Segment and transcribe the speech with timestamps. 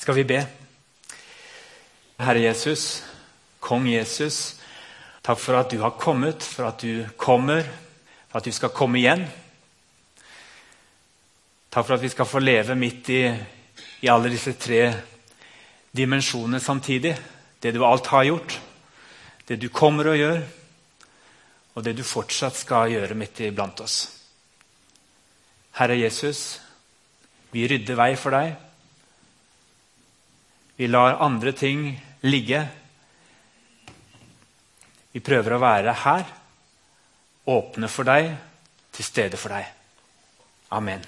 [0.00, 0.40] skal vi be.
[2.20, 3.02] Herre Jesus,
[3.60, 4.56] Kong Jesus,
[5.20, 7.66] takk for at du har kommet, for at du kommer,
[8.30, 9.26] for at du skal komme igjen.
[11.68, 13.20] Takk for at vi skal få leve midt i,
[14.00, 14.80] i alle disse tre
[15.92, 17.12] dimensjonene samtidig.
[17.60, 18.56] Det du alt har gjort,
[19.44, 20.40] det du kommer og gjør,
[21.76, 24.00] og det du fortsatt skal gjøre midt iblant oss.
[25.76, 26.56] Herre Jesus,
[27.52, 28.69] vi rydder vei for deg.
[30.80, 31.90] Vi lar andre ting
[32.24, 32.62] ligge.
[35.12, 36.22] Vi prøver å være her,
[37.52, 38.30] åpne for deg,
[38.96, 39.66] til stede for deg.
[40.72, 41.02] Amen.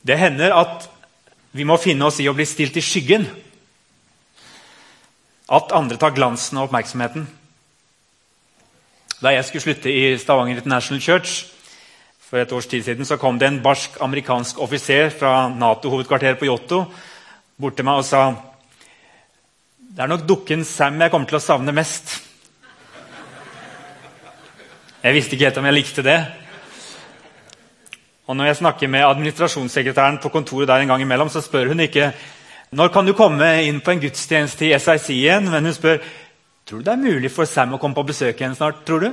[0.00, 0.86] Det hender at
[1.52, 3.26] vi må finne oss i å bli stilt i skyggen.
[5.52, 7.26] At andre tar glansen og oppmerksomheten.
[9.20, 11.42] Da jeg skulle slutte i Stavanger International Church,
[12.24, 16.48] for et års tid siden, så kom det en barsk amerikansk offiser fra Nato-hovedkvarteret på
[16.48, 16.80] Jotto
[17.56, 18.22] bort til meg og sa
[19.96, 22.18] det er nok dukken Sam jeg kommer til å savne mest.
[25.00, 26.18] Jeg visste ikke helt om jeg likte det.
[28.28, 31.80] Og når jeg snakker med administrasjonssekretæren på kontoret der en gang imellom, så spør hun
[31.80, 32.10] ikke
[32.76, 36.00] når kan du komme inn på en gudstjeneste i SIC igjen, men hun spør
[36.66, 38.84] tror du det er mulig for Sam å komme på besøk igjen snart.
[38.84, 39.12] tror du?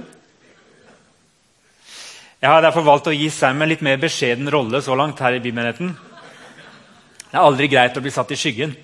[2.42, 5.38] Jeg har derfor valgt å gi Sam en litt mer beskjeden rolle så langt her
[5.38, 5.94] i bymenigheten.
[7.34, 8.76] Det er aldri greit å bli satt i skyggen.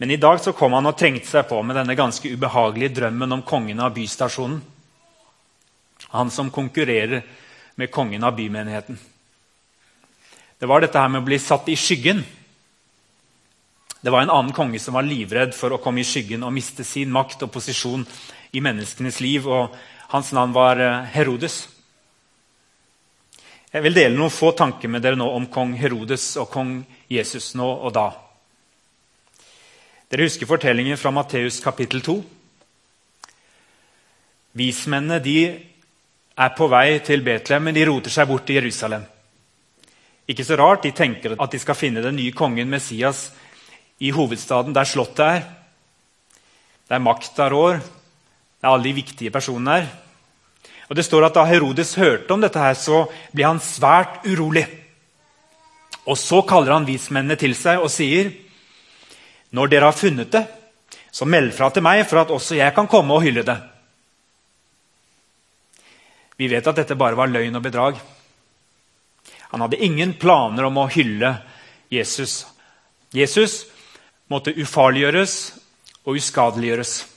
[0.00, 3.36] Men i dag så kom han og trengte seg på med denne ganske ubehagelige drømmen
[3.36, 4.62] om kongen av bystasjonen.
[6.16, 7.26] Han som konkurrerer
[7.76, 8.96] med kongen av bymenigheten.
[10.56, 12.22] Det var dette her med å bli satt i skyggen.
[14.00, 16.88] Det var en annen konge som var livredd for å komme i skyggen og miste
[16.88, 18.08] sin makt og posisjon
[18.56, 19.44] i menneskenes liv.
[19.44, 19.76] og
[20.16, 21.66] Hans navn var eh, Herodes.
[23.70, 26.72] Jeg vil dele noen få tanker med dere nå om kong Herodes og kong
[27.06, 28.08] Jesus nå og da.
[30.10, 32.16] Dere husker fortellingen fra Matteus kapittel 2.
[34.58, 35.36] Vismennene de
[36.34, 39.06] er på vei til Betlehem, men de roter seg bort til Jerusalem.
[40.26, 43.30] Ikke så rart, De tenker at de skal finne den nye kongen Messias
[44.00, 45.42] i hovedstaden, der slottet er.
[46.88, 47.78] Der makta rår.
[47.78, 50.09] Det er alle de viktige personene her.
[50.90, 54.66] Og det står at Da Herodes hørte om dette, her, så ble han svært urolig.
[56.10, 58.32] Og Så kaller han vismennene til seg og sier,
[59.52, 60.46] 'Når dere har funnet det,
[61.10, 63.62] så meld fra til meg, for at også jeg kan komme og hylle det.'
[66.38, 68.00] Vi vet at dette bare var løgn og bedrag.
[69.50, 71.42] Han hadde ingen planer om å hylle
[71.90, 72.46] Jesus.
[73.12, 73.66] Jesus
[74.30, 75.58] måtte ufarliggjøres
[76.06, 77.09] og uskadeliggjøres.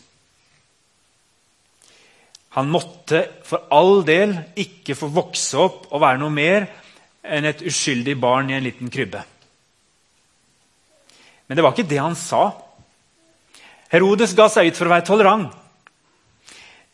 [2.54, 6.68] Han måtte for all del ikke få vokse opp og være noe mer
[7.24, 9.24] enn et uskyldig barn i en liten krybbe.
[11.48, 12.52] Men det var ikke det han sa.
[13.94, 15.50] Herodes ga seg ut for å være tolerant.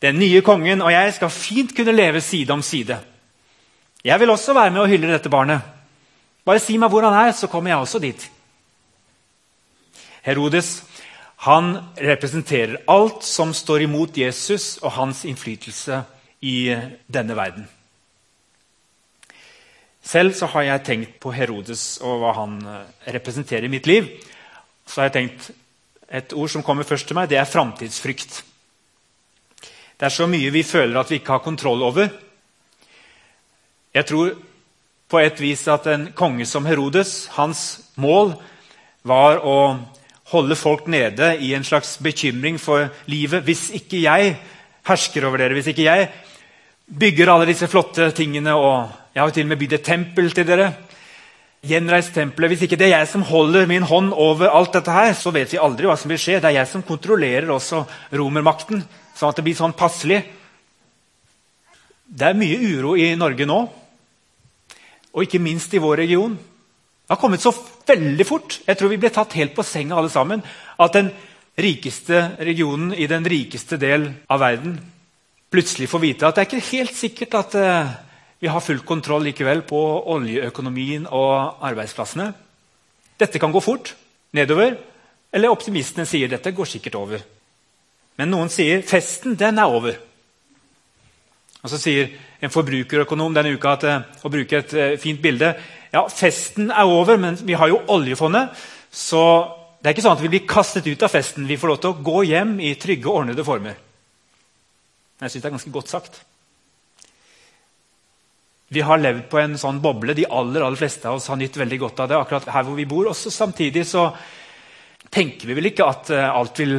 [0.00, 2.96] Den nye kongen og jeg skal fint kunne leve side om side.
[4.04, 5.60] Jeg vil også være med og hylle dette barnet.
[6.44, 8.22] Bare si meg hvor han er, så kommer jeg også dit.
[10.24, 10.78] Herodes
[11.40, 16.02] han representerer alt som står imot Jesus og hans innflytelse
[16.44, 16.74] i
[17.08, 17.64] denne verden.
[20.04, 22.84] Selv så har jeg tenkt på Herodes og hva han eh,
[23.16, 24.08] representerer i mitt liv.
[24.84, 25.50] Så har jeg tenkt
[26.10, 28.40] Et ord som kommer først til meg, det er framtidsfrykt.
[29.94, 32.08] Det er så mye vi føler at vi ikke har kontroll over.
[33.94, 34.32] Jeg tror
[35.06, 37.62] på et vis at en konge som Herodes, hans
[37.94, 38.34] mål
[39.06, 39.54] var å
[40.30, 43.44] holde folk nede i en slags bekymring for livet.
[43.44, 44.36] Hvis ikke jeg
[44.86, 46.10] hersker over dere, hvis ikke jeg
[46.86, 50.28] bygger alle disse flotte tingene og Jeg har jo til og med bygd et tempel
[50.30, 50.68] til dere.
[51.66, 52.52] Gjenreist tempelet.
[52.52, 55.50] Hvis ikke det er jeg som holder min hånd over alt dette her, så vet
[55.50, 56.36] vi aldri hva som vil skje.
[56.38, 57.82] Det er jeg som kontrollerer også
[58.14, 58.84] romermakten,
[59.18, 60.20] sånn at det blir sånn passelig.
[62.06, 63.58] Det er mye uro i Norge nå,
[65.10, 66.38] og ikke minst i vår region.
[67.10, 67.50] Det har kommet så
[67.90, 68.60] veldig fort.
[68.62, 70.44] Jeg tror vi ble tatt helt på senga alle sammen.
[70.78, 71.08] At den
[71.58, 74.76] rikeste regionen i den rikeste del av verden
[75.50, 77.88] plutselig får vite at det er ikke helt sikkert at uh,
[78.38, 79.80] vi har full kontroll likevel på
[80.14, 82.28] oljeøkonomien og arbeidsplassene.
[83.18, 83.90] Dette kan gå fort
[84.38, 84.78] nedover.
[85.34, 87.26] Eller optimistene sier dette går sikkert over.
[88.22, 89.98] Men noen sier festen den er over.
[91.58, 95.56] Og så sier en forbrukerøkonom denne uka at, uh, å bruke et uh, fint bilde
[95.90, 98.54] ja, festen er over, men vi har jo oljefondet.
[98.90, 99.22] Så
[99.80, 101.48] det er ikke sånn at vi blir kastet ut av festen.
[101.48, 103.78] Vi får lov til å gå hjem i trygge ordnede former.
[105.20, 106.20] Jeg syns det er ganske godt sagt.
[108.70, 110.14] Vi har levd på en sånn boble.
[110.14, 112.18] De aller, aller fleste av oss har nytt veldig godt av det.
[112.20, 113.08] akkurat her hvor vi bor.
[113.10, 114.06] Også samtidig så
[115.10, 116.76] tenker vi vel ikke at eh, alt vil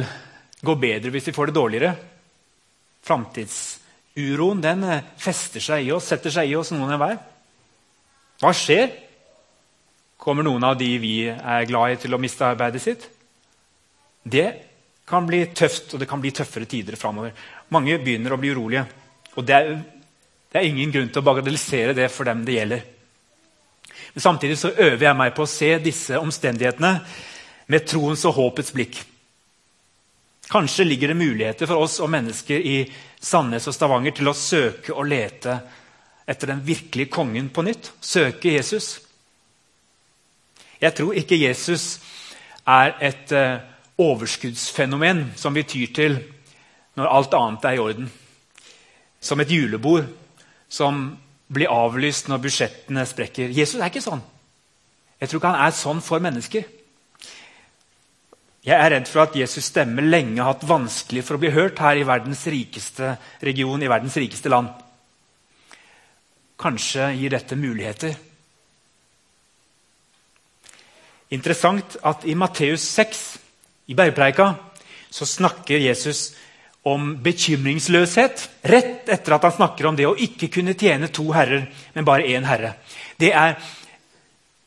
[0.62, 1.92] gå bedre hvis vi får det dårligere.
[3.04, 7.20] Framtidsuroen den eh, fester seg i oss, setter seg i oss noen enhver.
[8.42, 8.90] Hva skjer?
[10.18, 13.08] Kommer noen av de vi er glad i, til å miste arbeidet sitt?
[14.22, 14.48] Det
[15.06, 17.34] kan bli tøft, og det kan bli tøffere tider framover.
[17.74, 18.84] Mange begynner å bli urolige.
[19.34, 19.74] Og det er
[20.52, 22.80] det er ingen grunn til å bagatellisere det for dem det gjelder.
[24.12, 26.90] Men Samtidig så øver jeg meg på å se disse omstendighetene
[27.72, 28.98] med troens og håpets blikk.
[30.52, 32.76] Kanskje ligger det muligheter for oss og mennesker i
[33.16, 35.56] Sandnes og Stavanger til å søke og lete
[36.26, 37.92] etter den virkelige kongen på nytt.
[38.00, 39.00] Søke Jesus.
[40.82, 42.00] Jeg tror ikke Jesus
[42.66, 43.62] er et uh,
[44.02, 46.18] overskuddsfenomen som vi tyr til
[46.98, 48.10] når alt annet er i orden.
[49.20, 50.08] Som et julebord
[50.72, 51.04] som
[51.52, 53.52] blir avlyst når budsjettene sprekker.
[53.52, 54.22] Jesus er ikke sånn.
[55.20, 56.64] Jeg tror ikke han er sånn for mennesker.
[58.62, 61.80] Jeg er redd for at Jesus' stemme lenge har hatt vanskelig for å bli hørt
[61.82, 64.70] her i verdens rikeste region, i verdens rikeste land.
[66.62, 68.14] Kanskje gir dette muligheter.
[71.32, 73.22] Interessant at i Matteus 6,
[73.90, 74.52] i bergpreika,
[75.10, 76.32] så snakker Jesus
[76.88, 81.68] om bekymringsløshet rett etter at han snakker om det å ikke kunne tjene to herrer,
[81.94, 82.74] men bare én herre.
[83.16, 83.56] Det er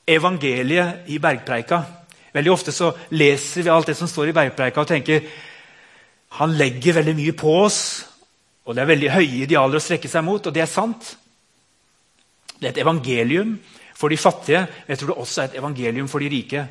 [0.08, 1.82] evangeliet i bergpreika.
[2.36, 5.28] Veldig ofte så leser vi alt det som står i bergpreika og tenker
[6.36, 7.80] han legger veldig mye på oss,
[8.66, 11.14] og det er veldig høye idealer å strekke seg mot, og det er sant.
[12.66, 13.52] Det er et evangelium
[13.94, 16.64] for de fattige, men jeg tror det også er et evangelium for de rike.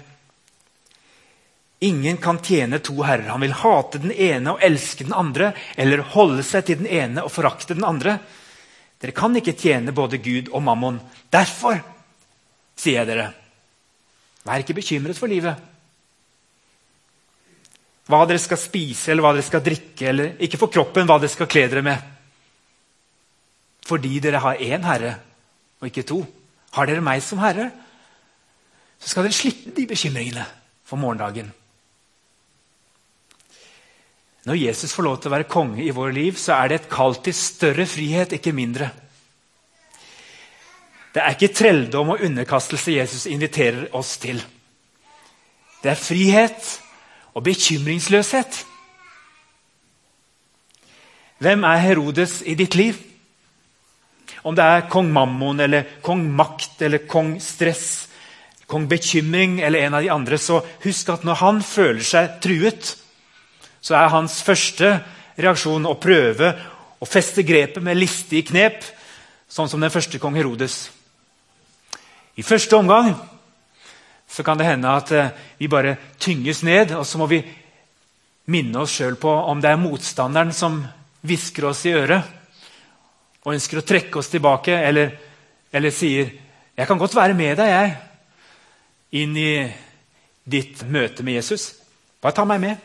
[1.87, 3.29] Ingen kan tjene to herrer.
[3.31, 7.23] Han vil hate den ene og elske den andre, eller holde seg til den ene
[7.23, 8.17] og forakte den andre.
[8.99, 10.99] Dere kan ikke tjene både Gud og mammon.
[11.31, 11.79] Derfor
[12.75, 13.29] sier jeg dere,
[14.43, 15.61] vær ikke bekymret for livet.
[18.11, 21.31] Hva dere skal spise eller hva dere skal drikke, eller ikke for kroppen hva dere
[21.37, 22.11] skal kle dere med.
[23.87, 25.13] Fordi dere har én herre
[25.85, 26.23] og ikke to.
[26.75, 27.69] Har dere meg som herre,
[28.99, 30.47] så skal dere slippe de bekymringene
[30.85, 31.53] for morgendagen.
[34.45, 36.91] Når Jesus får lov til å være konge i vår liv, så er det et
[36.93, 38.91] kall til større frihet, ikke mindre.
[41.15, 44.43] Det er ikke trelldom og underkastelse Jesus inviterer oss til.
[45.81, 46.71] Det er frihet
[47.37, 48.65] og bekymringsløshet.
[51.45, 52.99] Hvem er Herodes i ditt liv?
[54.45, 58.09] Om det er kong Mammon eller kong Makt eller kong Stress,
[58.67, 62.95] kong Bekymring eller en av de andre, så husk at når han føler seg truet,
[63.85, 64.91] så er hans første
[65.41, 66.53] reaksjon å prøve
[67.01, 68.85] å feste grepet med listige knep,
[69.49, 70.89] sånn som den første kong Herodes.
[72.37, 73.13] I første omgang
[74.31, 77.43] så kan det hende at eh, vi bare tynges ned, og så må vi
[78.51, 80.81] minne oss sjøl på om det er motstanderen som
[81.25, 82.44] hvisker oss i øret
[83.45, 85.13] og ønsker å trekke oss tilbake, eller,
[85.73, 86.33] eller sier
[86.75, 87.97] 'Jeg kan godt være med deg, jeg,
[89.23, 89.73] inn i
[90.43, 91.75] ditt møte med Jesus.
[92.21, 92.79] Bare ta meg med.'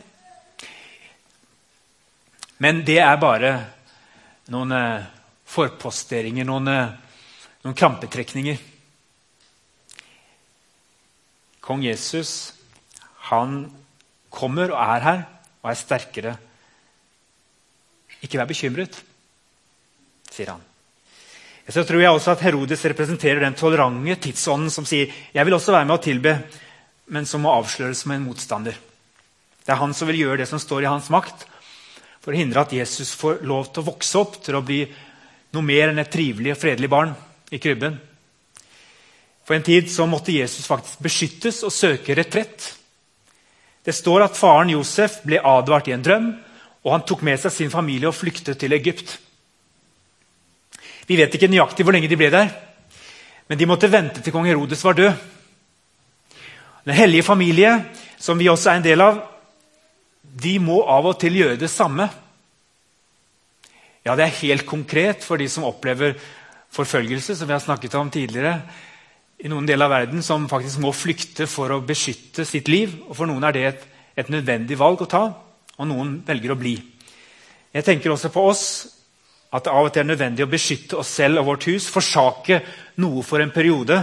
[2.59, 3.51] Men det er bare
[4.51, 5.05] noen eh,
[5.47, 6.91] forposteringer, noen, eh,
[7.63, 8.57] noen krampetrekninger.
[11.63, 12.53] Kong Jesus,
[13.31, 13.71] han
[14.29, 15.21] kommer og er her
[15.63, 16.33] og er sterkere.
[18.19, 18.99] Ikke vær bekymret,
[20.31, 20.65] sier han.
[21.69, 25.75] Så tror jeg også at Herodes representerer den tolerante tidsånden som sier jeg vil også
[25.75, 26.33] være med å tilbe,
[27.13, 28.77] men som må avsløres som en motstander.
[29.65, 31.45] Det er han som vil gjøre det som står i hans makt,
[32.19, 34.81] for å hindre at Jesus får lov til å vokse opp til å bli
[35.53, 37.13] noe mer enn et trivelig og fredelig barn
[37.53, 37.99] i krybben.
[39.45, 42.65] For en tid så måtte Jesus faktisk beskyttes og søke retrett.
[43.85, 46.27] Det står at faren Josef ble advart i en drøm,
[46.85, 49.15] og han tok med seg sin familie og flyktet til Egypt.
[51.09, 52.51] Vi vet ikke nøyaktig hvor lenge de ble der,
[53.49, 55.23] men de måtte vente til kong Herodes var død.
[56.85, 57.71] Den hellige familie,
[58.21, 59.17] som vi også er en del av,
[60.21, 62.05] de må av og til gjøre det samme.
[64.05, 66.13] Ja, det er helt konkret for de som opplever
[66.77, 68.59] forfølgelse, som vi har snakket om tidligere,
[69.39, 72.93] i noen deler av verden, som faktisk må flykte for å beskytte sitt liv.
[73.07, 75.25] Og For noen er det et, et nødvendig valg å ta,
[75.79, 76.75] og noen velger å bli.
[77.73, 78.65] Jeg tenker også på oss
[79.49, 82.59] at det av og til er nødvendig å beskytte oss selv og vårt hus, forsake
[83.01, 83.97] noe for en periode.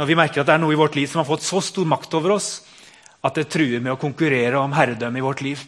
[0.00, 1.88] Når vi merker at det er noe i vårt liv som har fått så stor
[1.88, 2.50] makt over oss
[3.20, 5.60] at det truer med å konkurrere om herredømme i vårt liv.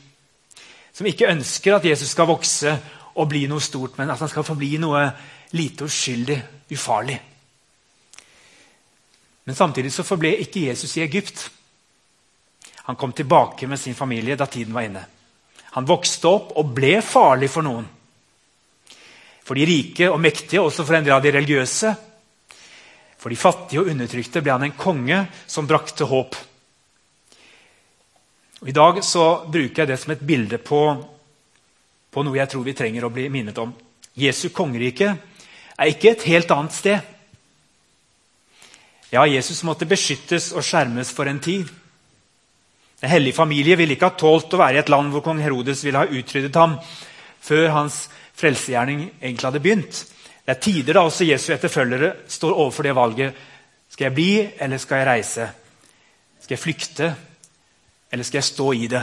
[0.92, 2.72] Som ikke ønsker at Jesus skal vokse
[3.12, 5.04] og bli noe stort, men at han skal forbli noe
[5.52, 6.38] lite uskyldig,
[6.72, 7.18] ufarlig.
[9.44, 11.50] Men samtidig så forble ikke Jesus i Egypt.
[12.88, 15.02] Han kom tilbake med sin familie da tiden var inne.
[15.76, 17.84] Han vokste opp og ble farlig for noen.
[19.42, 21.92] For de rike og mektige, også for en del av de religiøse.
[23.18, 25.18] For de fattige og undertrykte ble han en konge
[25.50, 26.36] som brakte håp.
[28.62, 30.80] Og I dag så bruker jeg det som et bilde på,
[32.12, 33.72] på noe jeg tror vi trenger å bli minnet om.
[34.18, 37.12] Jesu kongerike er ikke et helt annet sted.
[39.12, 41.66] Ja, Jesus måtte beskyttes og skjermes for en tid.
[43.02, 45.82] Den hellige familie ville ikke ha tålt å være i et land hvor kong Herodes
[45.84, 46.78] ville ha utryddet ham
[47.42, 50.04] før hans frelsegjerning egentlig hadde begynt.
[50.42, 53.34] Det er tider da også Jesu etterfølgere står overfor det valget.
[53.90, 55.48] Skal jeg bli, eller skal jeg reise?
[56.40, 57.14] Skal jeg flykte,
[58.12, 59.02] eller skal jeg stå i det?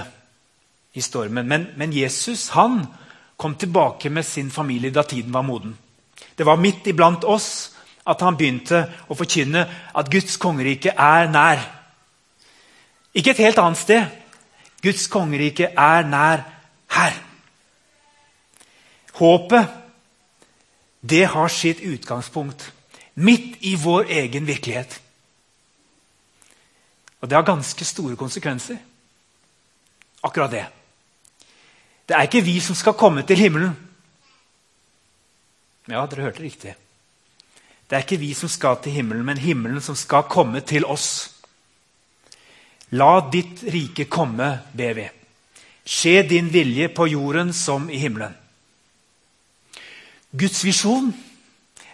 [0.93, 1.47] I stormen.
[1.47, 2.81] Men, men Jesus han
[3.37, 5.77] kom tilbake med sin familie da tiden var moden.
[6.37, 7.71] Det var midt iblant oss
[8.09, 9.63] at han begynte å forkynne
[9.95, 11.61] at Guds kongerike er nær.
[13.13, 14.05] Ikke et helt annet sted.
[14.83, 16.43] Guds kongerike er nær
[16.95, 17.28] her.
[19.19, 19.79] Håpet
[20.99, 22.71] det har sitt utgangspunkt
[23.13, 24.99] midt i vår egen virkelighet.
[27.19, 28.77] Og det har ganske store konsekvenser.
[30.23, 30.65] Akkurat det.
[32.07, 33.75] Det er ikke vi som skal komme til himmelen.
[35.87, 36.75] Ja, dere hørte riktig.
[37.89, 41.31] Det er ikke vi som skal til himmelen, men himmelen som skal komme til oss.
[42.91, 45.07] La ditt rike komme, ber vi.
[45.85, 48.35] Skje din vilje på jorden som i himmelen.
[50.31, 51.13] Guds visjon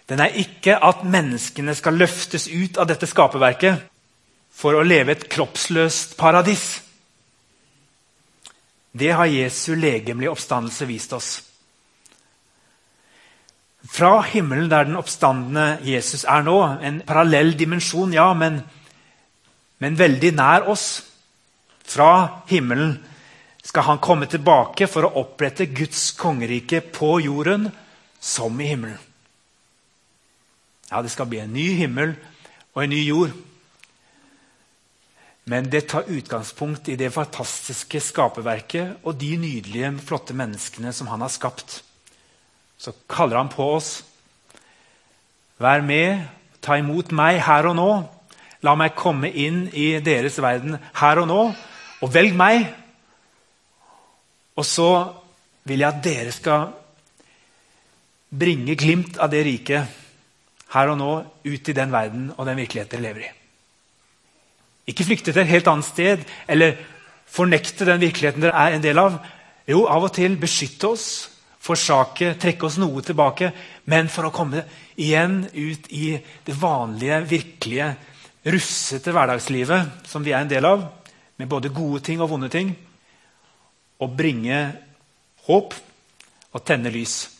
[0.10, 3.86] den er ikke at menneskene skal løftes ut av dette skaperverket
[4.54, 6.66] for å leve et kroppsløst paradis.
[8.96, 11.30] Det har Jesu legemlige oppstandelse vist oss.
[13.86, 18.62] Fra himmelen, der den oppstandende Jesus er nå, en parallell dimensjon, ja, men,
[19.82, 21.04] men veldig nær oss.
[21.86, 22.96] Fra himmelen
[23.66, 27.68] skal han komme tilbake for å opprette Guds kongerike på jorden
[28.26, 28.98] som i himmelen.
[30.90, 32.16] Ja, det skal bli en ny himmel
[32.74, 33.34] og en ny jord.
[35.46, 41.22] Men det tar utgangspunkt i det fantastiske skaperverket og de nydelige, flotte menneskene som han
[41.22, 41.84] har skapt.
[42.82, 44.00] Så kaller han på oss.
[45.62, 46.26] Vær med,
[46.66, 47.92] ta imot meg her og nå.
[48.66, 51.44] La meg komme inn i deres verden her og nå,
[52.02, 52.66] og velg meg.
[54.58, 54.90] Og så
[55.70, 56.74] vil jeg at dere skal
[58.40, 60.02] bringe glimt av det riket
[60.76, 61.12] her og nå
[61.46, 63.32] ut i den verden og den virkeligheten dere lever i.
[64.92, 66.76] Ikke flykte til et helt annet sted eller
[67.32, 69.18] fornekte den virkeligheten dere er en del av.
[69.66, 71.08] Jo, av og til beskytte oss,
[71.66, 73.50] forsake, trekke oss noe tilbake,
[73.90, 74.62] men for å komme
[75.02, 76.12] igjen ut i
[76.46, 77.88] det vanlige, virkelige,
[78.46, 80.84] russete hverdagslivet som vi er en del av,
[81.42, 82.70] med både gode ting og vonde ting,
[83.98, 84.60] og bringe
[85.48, 85.74] håp
[86.54, 87.35] og tenne lys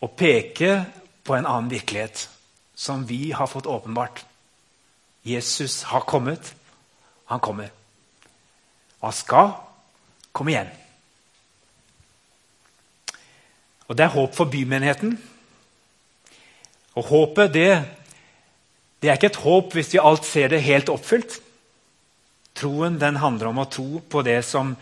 [0.00, 0.84] å peke
[1.26, 2.28] på en annen virkelighet
[2.76, 4.24] som vi har fått åpenbart.
[5.26, 6.54] Jesus har kommet.
[7.26, 7.70] Han kommer.
[9.00, 9.54] Og han skal
[10.32, 10.68] komme igjen.
[13.86, 15.16] Og Det er håp for bymenigheten.
[16.96, 17.70] Og håpet, det,
[19.00, 21.40] det er ikke et håp hvis vi alt ser det helt oppfylt.
[22.56, 24.74] Troen den handler om å tro på det som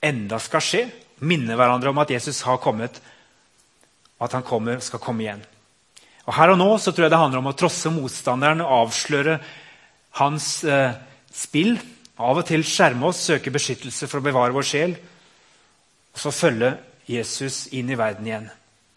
[0.00, 0.84] enda skal skje.
[1.20, 3.00] Minne hverandre om at Jesus har kommet
[4.20, 5.40] og at han kommer, skal komme igjen.
[6.28, 9.38] Og Her og nå så tror jeg det handler om å trosse motstanderen og avsløre
[10.20, 10.92] hans eh,
[11.32, 11.78] spill.
[12.20, 14.92] Av og til skjerme oss, søke beskyttelse for å bevare vår sjel.
[16.12, 16.74] Og så følge
[17.08, 18.50] Jesus inn i verden igjen.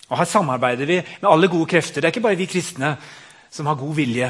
[0.09, 2.01] Og Her samarbeider vi med alle gode krefter.
[2.01, 2.97] Det er ikke bare vi kristne
[3.53, 4.29] som har god vilje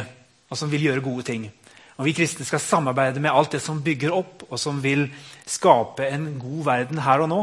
[0.52, 1.50] og som vil gjøre gode ting.
[1.98, 5.08] Og Vi kristne skal samarbeide med alt det som bygger opp og som vil
[5.50, 7.42] skape en god verden her og nå.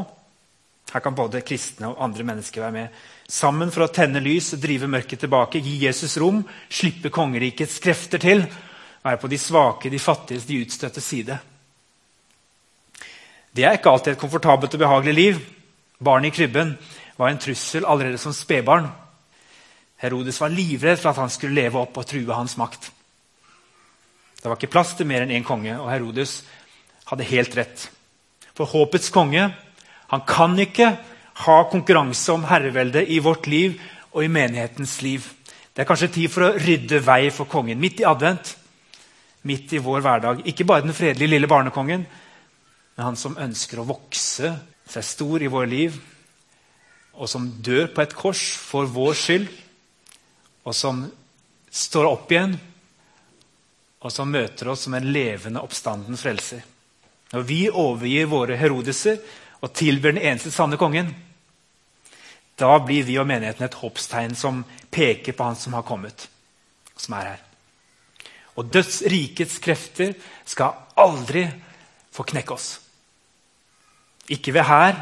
[0.91, 2.97] Her kan både kristne og andre mennesker være med.
[3.31, 8.23] Sammen for å tenne lys og drive mørket tilbake, gi Jesus rom, slippe kongerikets krefter
[8.23, 8.43] til.
[9.05, 11.39] Være på de svake, de fattiges, de utstøtte side.
[13.55, 15.39] Det er ikke alltid et komfortabelt og behagelig liv.
[16.03, 16.75] Barnet i krybben
[17.19, 18.89] var en trussel allerede som spedbarn.
[20.01, 22.91] Herodes var livredd for at han skulle leve opp og true hans makt.
[24.41, 26.39] Det var ikke plass til mer enn én konge, og Herodes
[27.11, 27.83] hadde helt rett.
[28.57, 29.51] For håpets konge
[30.11, 30.89] han kan ikke
[31.47, 33.77] ha konkurranse om herreveldet i vårt liv
[34.11, 35.27] og i menighetens liv.
[35.71, 38.57] Det er kanskje tid for å rydde vei for kongen midt i advent.
[39.47, 40.43] Midt i vår hverdag.
[40.51, 44.51] Ikke bare den fredelige lille barnekongen, men han som ønsker å vokse
[44.91, 46.01] seg stor i vår liv.
[47.21, 49.49] og som dør på et kors for vår skyld,
[50.65, 51.03] og som
[51.69, 52.55] står opp igjen,
[54.01, 56.63] og som møter oss som en levende oppstanden frelser.
[57.35, 59.21] Når vi overgir våre Herodeser
[59.61, 61.13] og tilber den eneste sanne kongen,
[62.61, 66.27] da blir vi og menigheten et hoppstegn som peker på Han som har kommet,
[66.97, 67.43] som er her.
[68.61, 70.13] Og dødsrikets krefter
[70.45, 71.47] skal aldri
[72.13, 72.75] få knekke oss.
[74.29, 74.99] Ikke ved hær,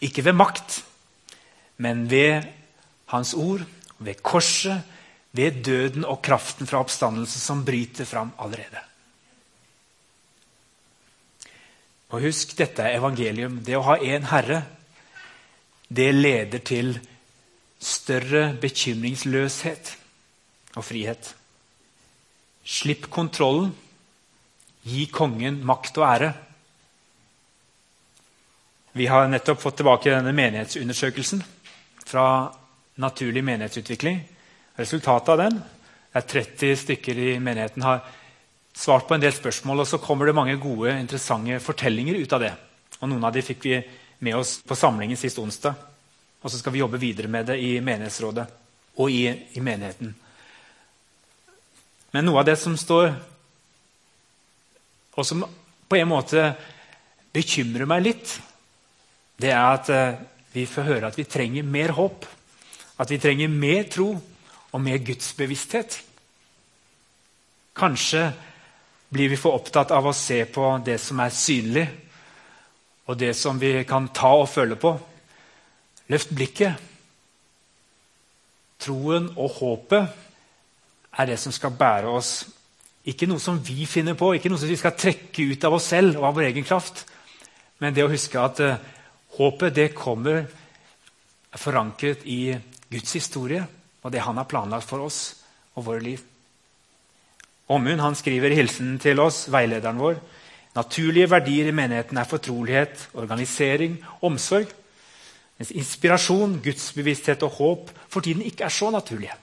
[0.00, 0.80] ikke ved makt,
[1.76, 2.48] men ved
[3.12, 3.66] Hans ord,
[3.98, 4.80] ved korset,
[5.36, 8.89] ved døden og kraften fra oppstandelse som bryter fram allerede.
[12.10, 13.60] Og husk, dette er evangelium.
[13.64, 14.64] Det å ha én Herre,
[15.88, 16.96] det leder til
[17.80, 19.94] større bekymringsløshet
[20.76, 21.34] og frihet.
[22.66, 23.72] Slipp kontrollen.
[24.80, 26.30] Gi kongen makt og ære.
[28.96, 31.42] Vi har nettopp fått tilbake denne menighetsundersøkelsen
[32.08, 32.24] fra
[33.00, 34.18] Naturlig menighetsutvikling.
[34.76, 35.60] Resultatet av den
[36.12, 38.02] er 30 stykker i menigheten har
[38.76, 42.44] svart på en del spørsmål, og så kommer det mange gode, interessante fortellinger ut av
[42.44, 42.52] det.
[43.00, 43.78] Og Noen av de fikk vi
[44.20, 45.74] med oss på samlingen sist onsdag.
[46.40, 48.46] Og så skal vi jobbe videre med det i menighetsrådet
[49.00, 49.24] og i,
[49.56, 50.12] i menigheten.
[52.10, 53.12] Men noe av det som står,
[55.14, 55.44] og som
[55.90, 56.50] på en måte
[57.34, 58.34] bekymrer meg litt,
[59.40, 60.20] det er at eh,
[60.52, 62.26] vi får høre at vi trenger mer håp.
[63.00, 64.10] At vi trenger mer tro
[64.70, 66.00] og mer gudsbevissthet.
[67.78, 68.26] Kanskje
[69.10, 71.86] blir vi for opptatt av å se på det som er synlig,
[73.10, 74.92] og det som vi kan ta og føle på.
[76.10, 76.86] Løft blikket.
[78.80, 82.32] Troen og håpet er det som skal bære oss.
[83.10, 85.90] Ikke noe som vi finner på, ikke noe som vi skal trekke ut av oss
[85.90, 87.04] selv og av vår egen kraft.
[87.82, 88.78] Men det å huske at uh,
[89.38, 90.44] håpet det kommer
[91.58, 92.54] forankret i
[92.90, 93.64] Guds historie
[94.04, 95.22] og det han har planlagt for oss
[95.74, 96.29] og våre liv.
[97.70, 100.16] Han skriver i hilsenen til oss, veilederen vår,
[100.74, 104.66] naturlige verdier i menigheten er fortrolighet, organisering, omsorg.
[105.58, 109.36] Mens inspirasjon, gudsbevissthet og håp for tiden ikke er så naturlige.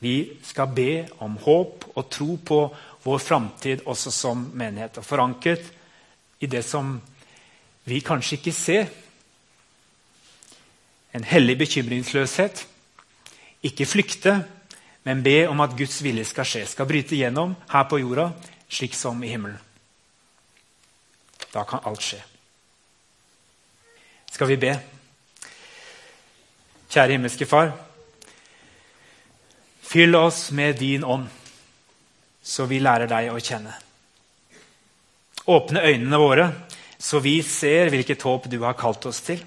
[0.00, 2.60] Vi skal be om håp og tro på
[3.04, 4.96] vår framtid også som menighet.
[4.96, 5.66] Og forankret
[6.40, 6.94] i det som
[7.84, 8.88] vi kanskje ikke ser.
[11.12, 12.64] En hellig bekymringsløshet.
[13.68, 14.38] Ikke flykte,
[15.02, 16.64] men be om at Guds vilje skal skje.
[16.68, 18.30] Skal bryte gjennom her på jorda,
[18.68, 19.58] slik som i himmelen.
[21.50, 22.20] Da kan alt skje.
[24.30, 24.74] Skal vi be?
[26.90, 27.72] Kjære himmelske Far.
[29.90, 31.26] Fyll oss med din ånd,
[32.42, 33.72] så vi lærer deg å kjenne.
[35.50, 36.46] Åpne øynene våre,
[36.98, 39.42] så vi ser hvilket håp du har kalt oss til.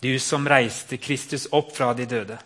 [0.00, 2.38] Du som reiste Kristus opp fra de døde.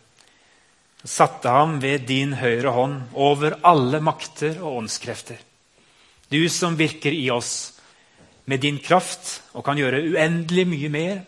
[1.03, 5.39] Og Satte ham ved din høyre hånd over alle makter og åndskrefter.
[6.29, 7.79] Du som virker i oss
[8.45, 11.21] med din kraft og kan gjøre uendelig mye mer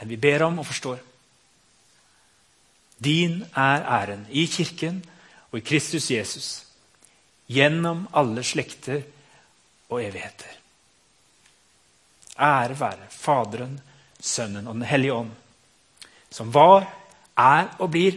[0.00, 0.98] enn vi ber om og forstår.
[2.98, 5.00] Din er æren i Kirken
[5.50, 6.48] og i Kristus Jesus
[7.50, 9.02] gjennom alle slekter
[9.90, 10.50] og evigheter.
[12.40, 13.80] Ære være Faderen,
[14.20, 15.30] Sønnen og Den hellige ånd,
[16.30, 16.86] som var,
[17.36, 18.16] er og blir